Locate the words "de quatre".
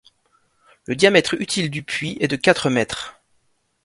2.27-2.71